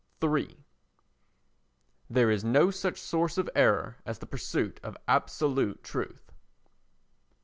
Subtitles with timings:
[0.23, 0.65] iii
[2.09, 6.31] There is no such source of error as the pursuit of absolute truth.